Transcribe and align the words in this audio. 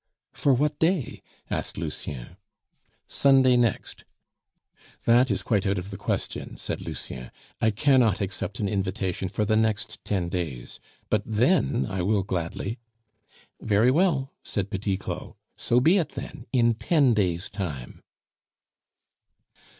"For 0.33 0.55
what 0.55 0.79
day?" 0.79 1.21
asked 1.51 1.77
Lucien. 1.77 2.35
"Sunday 3.07 3.55
next." 3.55 4.03
"That 5.05 5.29
is 5.29 5.43
quite 5.43 5.67
out 5.67 5.77
of 5.77 5.91
the 5.91 5.95
question," 5.95 6.57
said 6.57 6.81
Lucien. 6.81 7.29
"I 7.61 7.69
cannot 7.69 8.19
accept 8.19 8.59
an 8.59 8.67
invitation 8.67 9.29
for 9.29 9.45
the 9.45 9.55
next 9.55 10.03
ten 10.03 10.27
days, 10.27 10.79
but 11.11 11.21
then 11.23 11.85
I 11.85 12.01
will 12.01 12.23
gladly" 12.23 12.79
"Very 13.61 13.91
well," 13.91 14.31
said 14.43 14.71
Petit 14.71 14.97
Claud, 14.97 15.35
"so 15.55 15.79
be 15.79 15.99
it 15.99 16.13
then, 16.13 16.47
in 16.51 16.73
ten 16.73 17.13
days' 17.13 17.47
time." 17.47 18.01